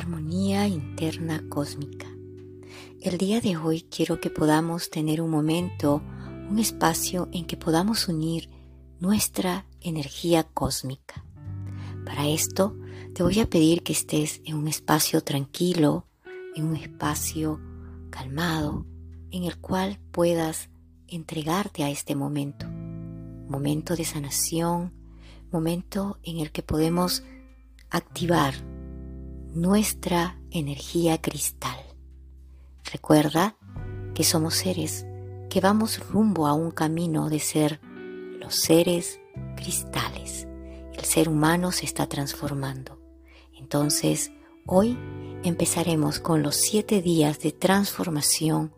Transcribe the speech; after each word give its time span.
Armonía 0.00 0.66
interna 0.66 1.44
cósmica. 1.50 2.06
El 3.02 3.18
día 3.18 3.42
de 3.42 3.58
hoy 3.58 3.82
quiero 3.82 4.18
que 4.18 4.30
podamos 4.30 4.88
tener 4.88 5.20
un 5.20 5.28
momento, 5.28 6.02
un 6.48 6.58
espacio 6.58 7.28
en 7.32 7.44
que 7.44 7.58
podamos 7.58 8.08
unir 8.08 8.48
nuestra 8.98 9.66
energía 9.82 10.44
cósmica. 10.44 11.22
Para 12.06 12.26
esto 12.26 12.78
te 13.14 13.22
voy 13.22 13.40
a 13.40 13.50
pedir 13.50 13.82
que 13.82 13.92
estés 13.92 14.40
en 14.46 14.56
un 14.56 14.68
espacio 14.68 15.20
tranquilo, 15.20 16.06
en 16.54 16.64
un 16.64 16.76
espacio 16.76 17.60
calmado, 18.08 18.86
en 19.30 19.44
el 19.44 19.58
cual 19.58 20.00
puedas 20.12 20.70
entregarte 21.08 21.84
a 21.84 21.90
este 21.90 22.16
momento. 22.16 22.66
Momento 23.50 23.96
de 23.96 24.06
sanación, 24.06 24.94
momento 25.52 26.18
en 26.22 26.38
el 26.38 26.52
que 26.52 26.62
podemos 26.62 27.22
activar 27.90 28.54
nuestra 29.54 30.38
energía 30.50 31.20
cristal. 31.20 31.78
Recuerda 32.92 33.56
que 34.14 34.22
somos 34.22 34.54
seres 34.54 35.06
que 35.48 35.60
vamos 35.60 35.98
rumbo 36.08 36.46
a 36.46 36.52
un 36.54 36.70
camino 36.70 37.28
de 37.28 37.40
ser 37.40 37.80
los 38.38 38.54
seres 38.54 39.20
cristales. 39.56 40.46
El 40.92 41.04
ser 41.04 41.28
humano 41.28 41.72
se 41.72 41.84
está 41.84 42.06
transformando. 42.06 43.00
Entonces, 43.58 44.30
hoy 44.66 44.96
empezaremos 45.42 46.20
con 46.20 46.42
los 46.42 46.54
siete 46.54 47.02
días 47.02 47.40
de 47.40 47.50
transformación 47.50 48.72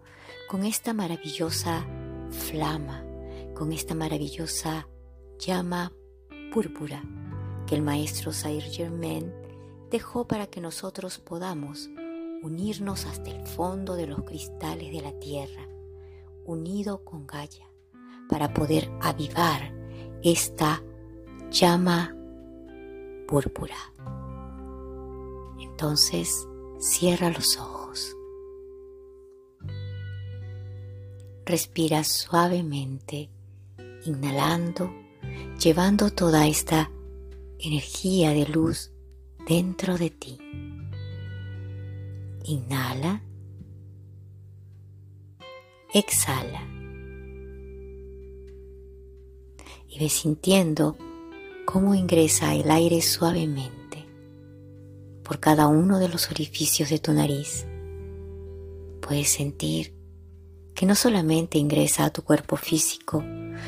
con 0.48 0.64
esta 0.64 0.94
maravillosa 0.94 1.86
flama, 2.30 3.04
con 3.54 3.72
esta 3.72 3.94
maravillosa 3.94 4.88
llama 5.38 5.92
púrpura 6.52 7.02
que 7.66 7.74
el 7.74 7.82
maestro 7.82 8.32
Saint 8.32 8.62
Germain 8.62 9.41
dejó 9.92 10.26
para 10.26 10.46
que 10.46 10.62
nosotros 10.62 11.18
podamos 11.18 11.90
unirnos 12.42 13.04
hasta 13.04 13.30
el 13.30 13.46
fondo 13.46 13.94
de 13.94 14.06
los 14.06 14.24
cristales 14.24 14.90
de 14.90 15.02
la 15.02 15.12
tierra, 15.20 15.68
unido 16.46 17.04
con 17.04 17.26
Gaia, 17.26 17.70
para 18.28 18.54
poder 18.54 18.90
avivar 19.02 19.70
esta 20.22 20.82
llama 21.50 22.16
púrpura. 23.28 23.76
Entonces, 25.60 26.48
cierra 26.78 27.28
los 27.28 27.58
ojos. 27.58 28.16
Respira 31.44 32.02
suavemente, 32.02 33.30
inhalando, 34.06 34.90
llevando 35.62 36.10
toda 36.10 36.46
esta 36.46 36.90
energía 37.58 38.30
de 38.30 38.46
luz 38.46 38.92
dentro 39.46 39.98
de 39.98 40.10
ti. 40.10 40.38
Inhala. 42.44 43.22
Exhala. 45.92 46.66
Y 49.88 49.98
ve 49.98 50.08
sintiendo 50.08 50.96
cómo 51.66 51.94
ingresa 51.94 52.54
el 52.54 52.70
aire 52.70 53.02
suavemente 53.02 54.06
por 55.22 55.38
cada 55.38 55.68
uno 55.68 55.98
de 55.98 56.08
los 56.08 56.30
orificios 56.30 56.90
de 56.90 56.98
tu 56.98 57.12
nariz. 57.12 57.66
Puedes 59.00 59.28
sentir 59.28 59.94
que 60.74 60.86
no 60.86 60.94
solamente 60.94 61.58
ingresa 61.58 62.06
a 62.06 62.10
tu 62.10 62.22
cuerpo 62.22 62.56
físico, 62.56 63.22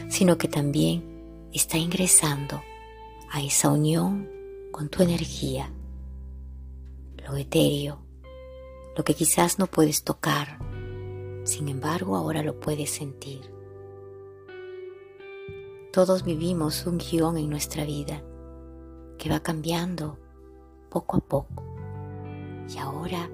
sino 0.08 0.38
que 0.38 0.48
también 0.48 1.48
está 1.52 1.76
ingresando 1.76 2.62
a 3.30 3.42
esa 3.42 3.70
unión 3.70 4.33
con 4.74 4.88
tu 4.88 5.04
energía, 5.04 5.72
lo 7.24 7.36
etéreo, 7.36 8.00
lo 8.96 9.04
que 9.04 9.14
quizás 9.14 9.60
no 9.60 9.68
puedes 9.68 10.02
tocar, 10.02 10.58
sin 11.44 11.68
embargo 11.68 12.16
ahora 12.16 12.42
lo 12.42 12.58
puedes 12.58 12.90
sentir. 12.90 13.42
Todos 15.92 16.24
vivimos 16.24 16.86
un 16.86 16.98
guion 16.98 17.38
en 17.38 17.50
nuestra 17.50 17.84
vida 17.84 18.24
que 19.16 19.30
va 19.30 19.38
cambiando 19.38 20.18
poco 20.90 21.18
a 21.18 21.20
poco. 21.20 21.62
Y 22.68 22.76
ahora, 22.78 23.30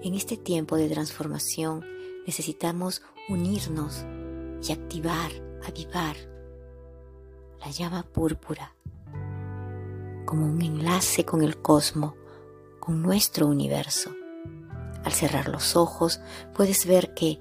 en 0.00 0.14
este 0.14 0.36
tiempo 0.36 0.76
de 0.76 0.88
transformación, 0.88 1.84
necesitamos 2.24 3.02
unirnos 3.28 4.06
y 4.62 4.70
activar, 4.70 5.32
avivar 5.66 6.14
la 7.58 7.72
llama 7.72 8.04
púrpura 8.04 8.76
como 10.24 10.46
un 10.46 10.62
enlace 10.62 11.24
con 11.24 11.42
el 11.42 11.60
cosmos, 11.60 12.14
con 12.80 13.02
nuestro 13.02 13.46
universo. 13.46 14.10
Al 15.04 15.12
cerrar 15.12 15.48
los 15.48 15.76
ojos 15.76 16.20
puedes 16.54 16.86
ver 16.86 17.14
que 17.14 17.40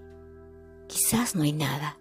quizás 0.87 1.35
no 1.35 1.43
hay 1.43 1.53
nada. 1.53 1.97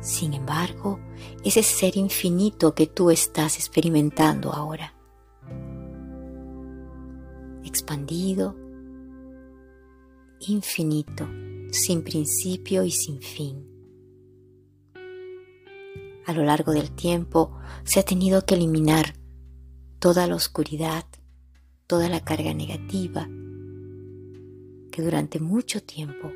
Sin 0.00 0.34
embargo, 0.34 1.00
ese 1.44 1.62
ser 1.62 1.96
infinito 1.96 2.74
que 2.74 2.86
tú 2.86 3.10
estás 3.10 3.56
experimentando 3.56 4.52
ahora. 4.52 4.94
Expandido, 7.64 8.56
infinito, 10.40 11.28
sin 11.70 12.02
principio 12.02 12.82
y 12.82 12.90
sin 12.90 13.20
fin. 13.20 13.66
A 16.26 16.32
lo 16.32 16.42
largo 16.42 16.72
del 16.72 16.90
tiempo 16.90 17.56
se 17.84 18.00
ha 18.00 18.02
tenido 18.02 18.44
que 18.44 18.54
eliminar 18.54 19.14
toda 20.06 20.28
la 20.28 20.36
oscuridad, 20.36 21.04
toda 21.88 22.08
la 22.08 22.20
carga 22.20 22.54
negativa 22.54 23.26
que 24.92 25.02
durante 25.02 25.40
mucho 25.40 25.82
tiempo 25.82 26.28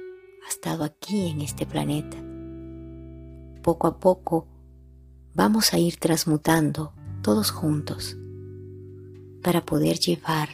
ha 0.44 0.48
estado 0.48 0.82
aquí 0.82 1.28
en 1.28 1.40
este 1.40 1.66
planeta. 1.66 2.16
Poco 3.62 3.86
a 3.86 4.00
poco 4.00 4.48
vamos 5.34 5.72
a 5.72 5.78
ir 5.78 5.98
transmutando 5.98 6.94
todos 7.22 7.52
juntos 7.52 8.16
para 9.40 9.64
poder 9.64 10.00
llevar 10.00 10.48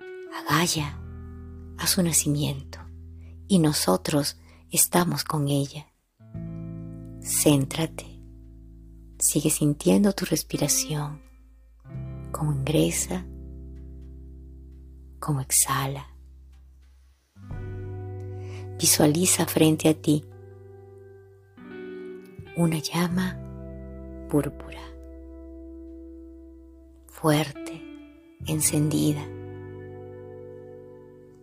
a 0.00 0.54
Gaia 0.54 0.98
a 1.76 1.86
su 1.86 2.02
nacimiento 2.02 2.78
y 3.46 3.58
nosotros 3.58 4.38
estamos 4.70 5.22
con 5.22 5.48
ella. 5.48 5.92
Céntrate, 7.20 8.22
sigue 9.18 9.50
sintiendo 9.50 10.14
tu 10.14 10.24
respiración 10.24 11.33
como 12.34 12.52
ingresa, 12.52 13.24
como 15.20 15.40
exhala. 15.40 16.04
Visualiza 18.76 19.46
frente 19.46 19.88
a 19.88 19.94
ti 19.94 20.24
una 22.56 22.78
llama 22.78 23.38
púrpura, 24.28 24.82
fuerte, 27.06 27.80
encendida. 28.46 29.24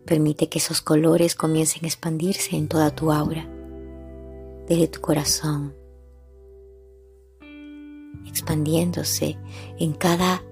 Permite 0.04 0.50
que 0.50 0.58
esos 0.58 0.82
colores 0.82 1.34
comiencen 1.34 1.84
a 1.84 1.88
expandirse 1.88 2.54
en 2.54 2.68
toda 2.68 2.94
tu 2.94 3.10
aura, 3.10 3.48
desde 4.68 4.88
tu 4.88 5.00
corazón, 5.00 5.74
expandiéndose 8.26 9.38
en 9.78 9.94
cada 9.94 10.42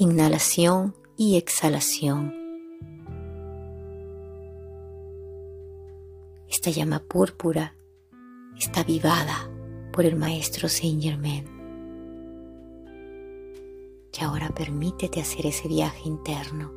inhalación 0.00 0.94
y 1.18 1.36
exhalación. 1.36 2.32
Esta 6.48 6.70
llama 6.70 7.00
púrpura 7.00 7.76
está 8.56 8.80
avivada 8.80 9.50
por 9.92 10.06
el 10.06 10.16
Maestro 10.16 10.70
Saint 10.70 11.02
Germain. 11.02 11.44
Y 14.18 14.24
ahora 14.24 14.48
permítete 14.48 15.20
hacer 15.20 15.44
ese 15.44 15.68
viaje 15.68 16.08
interno. 16.08 16.72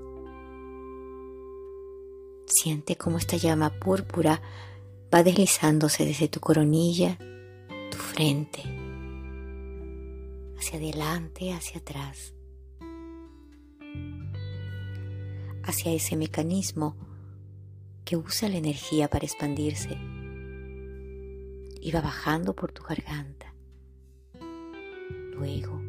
Siente 2.46 2.98
cómo 2.98 3.20
esta 3.20 3.38
llama 3.38 3.70
púrpura 3.70 4.42
va 5.14 5.24
deslizándose 5.24 6.04
desde 6.06 6.28
tu 6.28 6.42
coronilla, 6.42 7.18
tu 7.90 7.98
frente, 7.98 8.64
hacia 10.58 10.78
adelante, 10.78 11.54
hacia 11.54 11.80
atrás 11.80 12.33
hacia 15.64 15.94
ese 15.94 16.16
mecanismo 16.16 16.96
que 18.06 18.18
usa 18.18 18.50
la 18.50 18.58
energía 18.58 19.10
para 19.10 19.26
expandirse 19.26 19.98
y 21.82 21.92
va 21.92 22.02
bajando 22.02 22.54
por 22.54 22.72
tu 22.72 22.84
garganta. 22.84 23.54
Luego, 25.36 25.82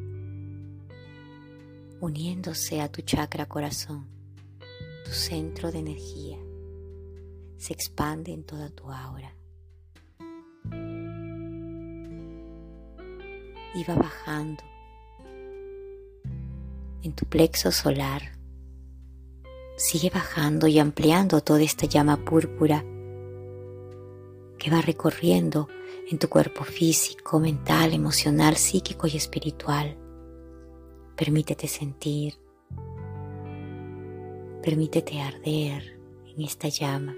uniéndose 2.01 2.81
a 2.81 2.91
tu 2.91 3.03
chakra 3.03 3.47
corazón, 3.47 4.09
tu 5.05 5.11
centro 5.13 5.71
de 5.71 5.79
energía, 5.79 6.39
se 7.57 7.73
expande 7.73 8.33
en 8.33 8.45
toda 8.45 8.71
tu 8.71 8.91
aura. 8.91 9.35
Y 13.75 13.83
va 13.85 13.97
bajando 13.97 14.63
en 17.03 17.13
tu 17.13 17.27
plexo 17.27 17.73
solar 17.73 18.34
sigue 19.77 20.11
bajando 20.11 20.67
y 20.67 20.79
ampliando 20.79 21.41
toda 21.41 21.63
esta 21.63 21.87
llama 21.87 22.25
púrpura 22.25 22.85
que 24.59 24.71
va 24.71 24.81
recorriendo 24.81 25.69
en 26.11 26.19
tu 26.19 26.29
cuerpo 26.29 26.65
físico, 26.65 27.41
mental, 27.41 27.93
emocional, 27.93 28.57
psíquico 28.57 29.07
y 29.07 29.17
espiritual. 29.17 29.97
Permítete 31.17 31.69
sentir, 31.69 32.35
permítete 34.63 35.21
arder 35.21 36.01
en 36.27 36.43
esta 36.43 36.69
llama. 36.69 37.17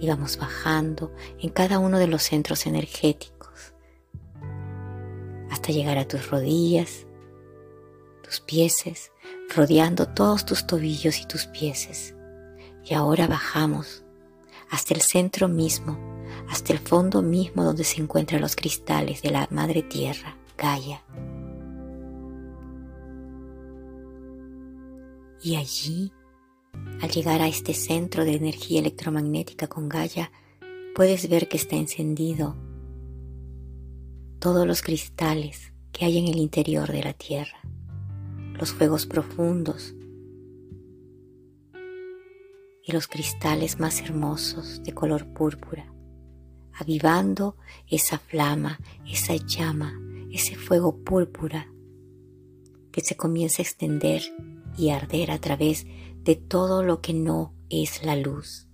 Y 0.00 0.08
vamos 0.08 0.36
bajando 0.36 1.12
en 1.38 1.50
cada 1.50 1.78
uno 1.78 1.98
de 1.98 2.08
los 2.08 2.24
centros 2.24 2.66
energéticos 2.66 3.72
hasta 5.48 5.70
llegar 5.70 5.96
a 5.98 6.08
tus 6.08 6.28
rodillas, 6.28 7.06
tus 8.24 8.40
pies, 8.40 9.11
rodeando 9.54 10.08
todos 10.08 10.44
tus 10.44 10.66
tobillos 10.66 11.20
y 11.20 11.26
tus 11.26 11.46
pies. 11.46 12.14
Y 12.84 12.94
ahora 12.94 13.26
bajamos 13.26 14.04
hasta 14.70 14.94
el 14.94 15.02
centro 15.02 15.48
mismo, 15.48 15.98
hasta 16.48 16.72
el 16.72 16.78
fondo 16.78 17.22
mismo 17.22 17.62
donde 17.62 17.84
se 17.84 18.00
encuentran 18.00 18.40
los 18.40 18.56
cristales 18.56 19.22
de 19.22 19.30
la 19.30 19.46
Madre 19.50 19.82
Tierra, 19.82 20.36
Gaia. 20.56 21.02
Y 25.42 25.56
allí, 25.56 26.12
al 27.00 27.10
llegar 27.10 27.42
a 27.42 27.48
este 27.48 27.74
centro 27.74 28.24
de 28.24 28.34
energía 28.34 28.80
electromagnética 28.80 29.66
con 29.66 29.88
Gaia, 29.88 30.30
puedes 30.94 31.28
ver 31.28 31.48
que 31.48 31.56
está 31.56 31.76
encendido 31.76 32.56
todos 34.38 34.66
los 34.66 34.82
cristales 34.82 35.72
que 35.92 36.04
hay 36.04 36.18
en 36.18 36.28
el 36.28 36.38
interior 36.38 36.90
de 36.90 37.02
la 37.02 37.12
Tierra, 37.12 37.60
los 38.58 38.72
fuegos 38.72 39.06
profundos, 39.06 39.94
y 42.84 42.92
los 42.92 43.06
cristales 43.06 43.78
más 43.78 44.00
hermosos 44.00 44.82
de 44.82 44.92
color 44.92 45.32
púrpura, 45.32 45.92
avivando 46.72 47.56
esa 47.88 48.18
flama, 48.18 48.80
esa 49.06 49.36
llama, 49.36 49.98
ese 50.30 50.56
fuego 50.56 50.96
púrpura 51.04 51.72
que 52.90 53.00
se 53.00 53.16
comienza 53.16 53.62
a 53.62 53.64
extender 53.64 54.22
y 54.76 54.90
arder 54.90 55.30
a 55.30 55.38
través 55.38 55.86
de 56.22 56.36
todo 56.36 56.82
lo 56.82 57.00
que 57.00 57.14
no 57.14 57.54
es 57.70 58.04
la 58.04 58.16
luz. 58.16 58.68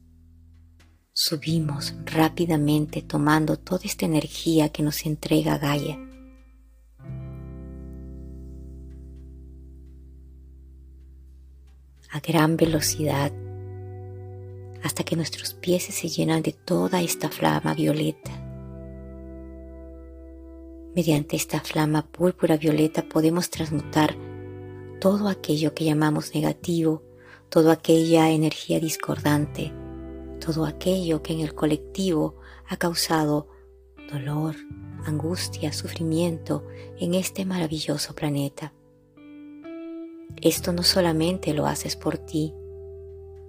Subimos 1.12 1.94
rápidamente 2.04 3.02
tomando 3.02 3.58
toda 3.58 3.82
esta 3.84 4.06
energía 4.06 4.70
que 4.70 4.82
nos 4.82 5.04
entrega 5.04 5.58
Gaia. 5.58 5.98
A 12.10 12.20
gran 12.20 12.56
velocidad 12.56 13.32
hasta 14.82 15.04
que 15.04 15.16
nuestros 15.16 15.54
pies 15.54 15.84
se 15.84 16.08
llenan 16.08 16.42
de 16.42 16.52
toda 16.52 17.02
esta 17.02 17.28
flama 17.28 17.74
violeta. 17.74 18.30
Mediante 20.94 21.36
esta 21.36 21.60
flama 21.60 22.06
púrpura 22.06 22.56
violeta 22.56 23.02
podemos 23.02 23.50
transmutar 23.50 24.16
todo 25.00 25.28
aquello 25.28 25.74
que 25.74 25.84
llamamos 25.84 26.34
negativo, 26.34 27.02
toda 27.48 27.74
aquella 27.74 28.30
energía 28.30 28.80
discordante, 28.80 29.72
todo 30.44 30.64
aquello 30.64 31.22
que 31.22 31.32
en 31.32 31.40
el 31.40 31.54
colectivo 31.54 32.36
ha 32.66 32.76
causado 32.76 33.48
dolor, 34.10 34.56
angustia, 35.04 35.72
sufrimiento 35.72 36.66
en 36.98 37.14
este 37.14 37.44
maravilloso 37.44 38.14
planeta. 38.14 38.72
Esto 40.36 40.72
no 40.72 40.82
solamente 40.82 41.52
lo 41.52 41.66
haces 41.66 41.96
por 41.96 42.18
ti, 42.18 42.54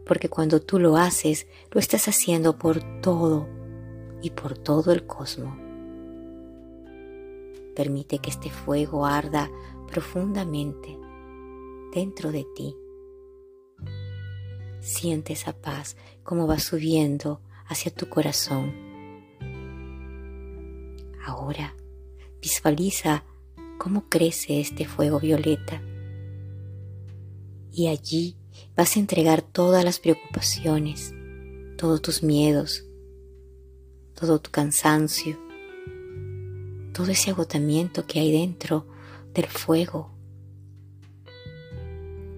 porque 0.06 0.28
cuando 0.28 0.60
tú 0.60 0.80
lo 0.80 0.98
haces, 0.98 1.46
lo 1.72 1.80
estás 1.80 2.08
haciendo 2.08 2.58
por 2.58 3.02
todo 3.02 3.48
y 4.22 4.31
por 4.31 4.58
todo 4.58 4.92
el 4.92 5.06
cosmos. 5.06 5.56
Permite 7.76 8.20
que 8.20 8.31
este 8.31 8.50
fuego 8.50 9.06
arda 9.06 9.52
profundamente 9.88 10.98
dentro 11.94 12.31
de 12.31 12.46
ti. 12.56 12.76
Siente 14.80 15.34
esa 15.34 15.54
paz 15.54 15.96
como 16.24 16.48
va 16.48 16.58
subiendo 16.60 17.42
hacia 17.68 17.94
tu 17.94 18.10
corazón. 18.10 18.74
Ahora 21.24 21.76
visualiza 22.42 23.24
cómo 23.78 24.10
crece 24.10 24.60
este 24.60 24.86
fuego 24.86 25.20
violeta 25.20 25.81
y 27.71 27.88
allí 27.88 28.36
vas 28.75 28.95
a 28.95 29.00
entregar 29.00 29.42
todas 29.42 29.83
las 29.83 30.00
preocupaciones, 30.00 31.13
todos 31.77 32.01
tus 32.01 32.24
miedos, 32.24 32.86
todo 34.13 34.39
tu 34.39 34.51
cansancio, 34.51 35.38
todo 36.94 37.12
ese 37.12 37.31
agotamiento 37.31 38.06
que 38.06 38.19
hay 38.19 38.31
dentro 38.31 38.88
del 39.33 39.45
fuego, 39.45 40.12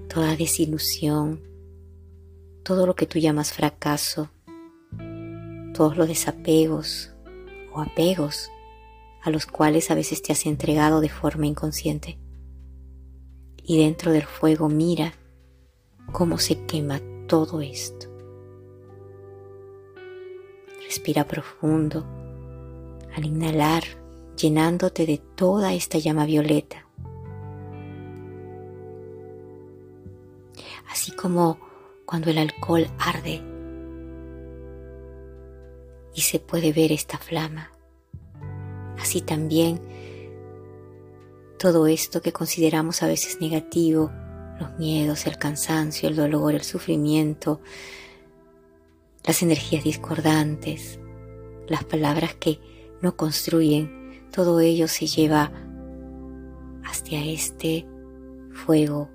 toda 0.07 0.35
desilusión, 0.35 1.41
todo 2.63 2.85
lo 2.85 2.95
que 2.95 3.07
tú 3.07 3.19
llamas 3.19 3.53
fracaso, 3.53 4.29
todos 5.73 5.97
los 5.97 6.07
desapegos 6.07 7.11
o 7.73 7.81
apegos 7.81 8.49
a 9.23 9.29
los 9.29 9.45
cuales 9.45 9.89
a 9.91 9.95
veces 9.95 10.21
te 10.21 10.33
has 10.33 10.45
entregado 10.45 10.99
de 10.99 11.09
forma 11.09 11.47
inconsciente. 11.47 12.19
Y 13.63 13.77
dentro 13.77 14.11
del 14.11 14.23
fuego 14.23 14.67
mira 14.67 15.13
cómo 16.11 16.37
se 16.37 16.65
quema 16.65 16.99
todo 17.27 17.61
esto. 17.61 18.07
Respira 20.83 21.25
profundo 21.25 22.05
al 23.15 23.25
inhalar, 23.25 23.83
llenándote 24.35 25.05
de 25.05 25.17
toda 25.35 25.73
esta 25.73 25.97
llama 25.97 26.25
violeta. 26.25 26.85
Así 30.89 31.11
como 31.13 31.57
cuando 32.05 32.29
el 32.29 32.37
alcohol 32.37 32.87
arde 32.99 33.41
y 36.13 36.21
se 36.21 36.39
puede 36.39 36.73
ver 36.73 36.91
esta 36.91 37.17
flama. 37.17 37.71
Así 38.99 39.21
también 39.21 39.79
todo 41.57 41.87
esto 41.87 42.21
que 42.21 42.33
consideramos 42.33 43.01
a 43.03 43.07
veces 43.07 43.39
negativo 43.39 44.11
los 44.61 44.77
miedos, 44.77 45.25
el 45.25 45.37
cansancio, 45.37 46.07
el 46.07 46.15
dolor, 46.15 46.53
el 46.53 46.63
sufrimiento, 46.63 47.61
las 49.23 49.41
energías 49.41 49.83
discordantes, 49.83 50.99
las 51.67 51.83
palabras 51.83 52.35
que 52.35 52.59
no 53.01 53.15
construyen, 53.15 54.27
todo 54.31 54.59
ello 54.59 54.87
se 54.87 55.07
lleva 55.07 55.51
hacia 56.83 57.25
este 57.25 57.85
fuego 58.51 59.09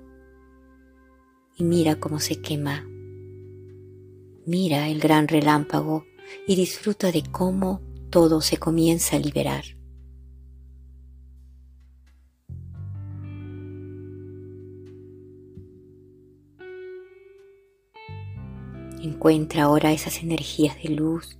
y 1.55 1.63
mira 1.63 1.99
cómo 1.99 2.19
se 2.19 2.41
quema. 2.41 2.85
Mira 4.45 4.87
el 4.87 4.99
gran 4.99 5.27
relámpago 5.27 6.05
y 6.45 6.55
disfruta 6.55 7.11
de 7.11 7.23
cómo 7.31 7.81
todo 8.09 8.41
se 8.41 8.57
comienza 8.57 9.15
a 9.15 9.19
liberar. 9.19 9.76
Encuentra 19.17 19.63
ahora 19.63 19.93
esas 19.93 20.21
energías 20.21 20.75
de 20.83 20.89
luz, 20.89 21.39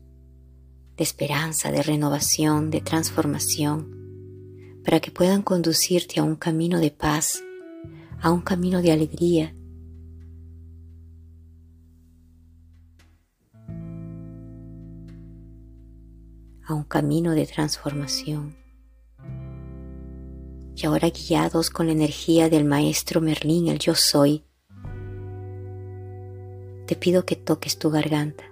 de 0.98 1.04
esperanza, 1.04 1.72
de 1.72 1.84
renovación, 1.84 2.72
de 2.72 2.82
transformación, 2.82 4.82
para 4.84 5.00
que 5.00 5.12
puedan 5.12 5.44
conducirte 5.44 6.20
a 6.20 6.24
un 6.24 6.36
camino 6.36 6.80
de 6.80 6.90
paz, 6.90 7.44
a 8.20 8.32
un 8.32 8.42
camino 8.42 8.82
de 8.82 8.92
alegría. 8.92 9.54
a 16.66 16.74
un 16.74 16.84
camino 16.84 17.32
de 17.32 17.46
transformación. 17.46 18.58
Y 20.76 20.86
ahora 20.86 21.10
guiados 21.12 21.70
con 21.70 21.86
la 21.86 21.94
energía 21.94 22.50
del 22.50 22.66
maestro 22.66 23.22
Merlín, 23.22 23.68
el 23.68 23.80
yo 23.80 23.96
soy, 23.96 24.47
te 26.88 26.96
pido 26.96 27.26
que 27.26 27.36
toques 27.36 27.78
tu 27.78 27.92
garganta. 27.92 28.46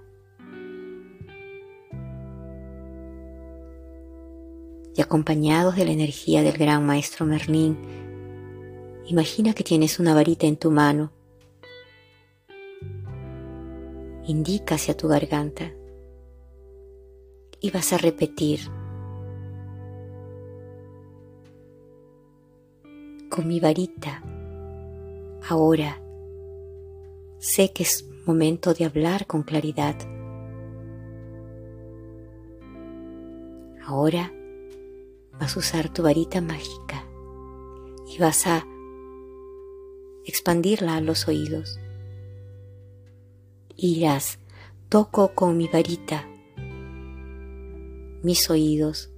Y 4.94 5.02
acompañados 5.02 5.76
de 5.76 5.86
la 5.86 5.92
energía 5.92 6.44
del 6.44 6.58
gran 6.58 6.86
maestro 6.86 7.26
Merlín, 7.26 7.78
imagina 9.08 9.54
que 9.54 9.64
tienes 9.64 10.00
una 10.00 10.14
varita 10.14 10.46
en 10.48 10.58
tu 10.58 10.70
mano. 10.70 11.12
Indica 14.28 14.76
hacia 14.76 14.98
tu 14.98 15.08
garganta 15.08 15.72
y 17.62 17.72
vas 17.72 17.94
a 17.94 17.98
repetir. 17.98 18.60
Con 23.30 23.48
mi 23.48 23.60
varita, 23.60 24.24
ahora 25.50 26.05
sé 27.46 27.72
que 27.72 27.84
es 27.84 28.04
momento 28.26 28.74
de 28.74 28.86
hablar 28.86 29.28
con 29.28 29.44
claridad. 29.44 29.96
Ahora 33.86 34.34
vas 35.40 35.56
a 35.56 35.60
usar 35.60 35.94
tu 35.94 36.02
varita 36.02 36.42
mágica 36.42 37.06
y 38.08 38.18
vas 38.18 38.48
a 38.48 38.66
expandirla 40.26 40.96
a 40.96 41.02
los 41.02 41.28
oídos. 41.28 41.80
Irás, 43.76 44.40
toco 44.90 45.36
con 45.36 45.56
mi 45.56 45.68
varita 45.68 46.28
mis 48.24 48.50
oídos, 48.50 49.12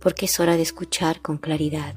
porque 0.00 0.26
es 0.26 0.40
hora 0.40 0.56
de 0.56 0.62
escuchar 0.62 1.22
con 1.22 1.38
claridad. 1.38 1.94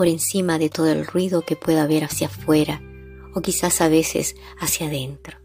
Por 0.00 0.08
encima 0.08 0.58
de 0.58 0.70
todo 0.70 0.90
el 0.90 1.06
ruido 1.06 1.42
que 1.42 1.56
pueda 1.56 1.82
haber 1.82 2.04
hacia 2.04 2.28
afuera 2.28 2.80
o 3.34 3.42
quizás 3.42 3.82
a 3.82 3.90
veces 3.90 4.34
hacia 4.58 4.86
adentro. 4.86 5.36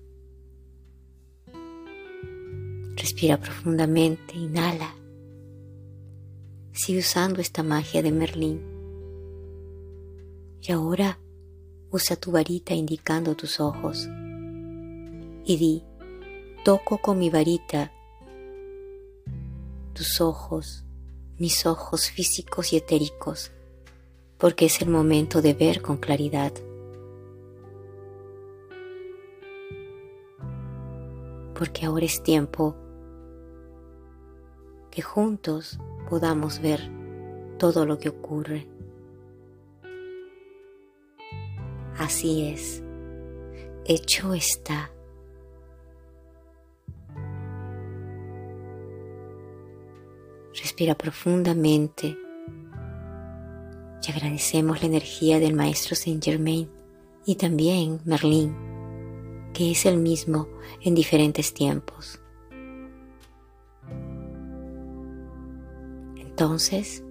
Respira 2.95 3.37
profundamente, 3.37 4.37
inhala. 4.37 4.95
Sigue 6.71 6.99
usando 6.99 7.41
esta 7.41 7.63
magia 7.63 8.01
de 8.01 8.13
Merlín. 8.13 8.61
Y 10.61 10.71
ahora 10.71 11.19
usa 11.91 12.15
tu 12.15 12.31
varita 12.31 12.73
indicando 12.73 13.35
tus 13.35 13.59
ojos 13.59 14.07
y 15.43 15.57
di, 15.57 15.83
toco 16.63 16.99
con 16.99 17.19
mi 17.19 17.29
varita 17.29 17.91
tus 19.91 20.21
ojos, 20.21 20.85
mis 21.37 21.65
ojos 21.65 22.09
físicos 22.09 22.71
y 22.71 22.77
etéricos, 22.77 23.51
porque 24.37 24.65
es 24.65 24.81
el 24.81 24.89
momento 24.89 25.41
de 25.41 25.53
ver 25.53 25.81
con 25.81 25.97
claridad. 25.97 26.51
Porque 31.53 31.85
ahora 31.85 32.05
es 32.05 32.21
tiempo 32.21 32.75
que 34.91 35.01
juntos 35.01 35.79
podamos 36.09 36.61
ver 36.61 36.81
todo 37.57 37.85
lo 37.85 37.97
que 37.97 38.09
ocurre. 38.09 38.67
Así 41.97 42.49
es, 42.49 42.83
hecho 43.85 44.33
está. 44.33 44.91
Respira 50.53 50.95
profundamente 50.95 52.17
y 54.07 54.11
agradecemos 54.11 54.81
la 54.81 54.87
energía 54.87 55.39
del 55.39 55.53
Maestro 55.53 55.95
Saint 55.95 56.23
Germain 56.23 56.69
y 57.25 57.35
también 57.35 58.01
Merlín, 58.05 58.55
que 59.53 59.71
es 59.71 59.85
el 59.85 59.97
mismo 59.97 60.47
en 60.81 60.95
diferentes 60.95 61.53
tiempos. 61.53 62.19
Entonces, 66.17 67.03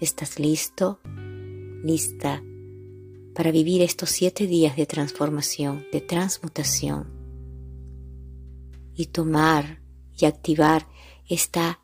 ¿estás 0.00 0.38
listo? 0.38 1.00
¿Lista 1.84 2.42
para 3.34 3.50
vivir 3.50 3.82
estos 3.82 4.10
siete 4.10 4.46
días 4.46 4.76
de 4.76 4.86
transformación, 4.86 5.86
de 5.92 6.00
transmutación? 6.00 7.10
Y 8.94 9.06
tomar 9.06 9.80
y 10.18 10.26
activar 10.26 10.86
esta 11.28 11.80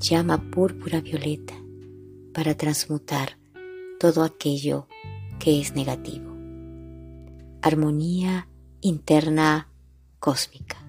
llama 0.00 0.50
púrpura 0.50 1.00
violeta 1.00 1.61
para 2.32 2.56
transmutar 2.56 3.38
todo 4.00 4.24
aquello 4.24 4.88
que 5.38 5.60
es 5.60 5.74
negativo. 5.74 6.32
Armonía 7.62 8.48
interna 8.80 9.68
cósmica. 10.18 10.81